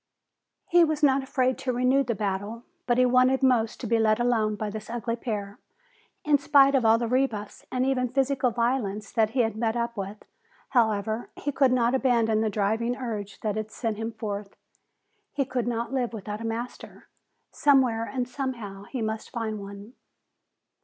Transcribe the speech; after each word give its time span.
He 0.67 0.83
was 0.83 1.03
not 1.03 1.21
afraid 1.21 1.59
to 1.59 1.71
renew 1.71 2.03
the 2.03 2.15
battle, 2.15 2.63
but 2.87 2.97
he 2.97 3.05
wanted 3.05 3.43
most 3.43 3.79
to 3.81 3.85
be 3.85 3.99
let 3.99 4.19
alone 4.19 4.55
by 4.55 4.71
this 4.71 4.89
ugly 4.89 5.15
pair. 5.15 5.59
In 6.25 6.39
spite 6.39 6.73
of 6.73 6.83
all 6.83 6.97
the 6.97 7.07
rebuffs 7.07 7.67
and 7.71 7.85
even 7.85 8.09
physical 8.09 8.49
violence 8.49 9.11
that 9.11 9.29
he 9.29 9.41
had 9.41 9.55
met 9.55 9.75
up 9.75 9.95
with, 9.95 10.25
however, 10.69 11.29
he 11.35 11.51
could 11.51 11.71
not 11.71 11.93
abandon 11.93 12.41
the 12.41 12.49
driving 12.49 12.97
urge 12.97 13.41
that 13.41 13.55
had 13.55 13.69
sent 13.69 13.97
him 13.97 14.11
forth. 14.11 14.55
He 15.33 15.45
could 15.45 15.67
not 15.67 15.93
live 15.93 16.13
without 16.13 16.41
a 16.41 16.47
master. 16.47 17.07
Somewhere 17.51 18.05
and 18.11 18.27
somehow 18.27 18.85
he 18.85 19.03
must 19.03 19.29
find 19.29 19.59
one. 19.59 19.93